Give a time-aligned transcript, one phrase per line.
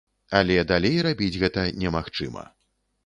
[0.37, 2.49] Але далей рабіць гэта немагчыма.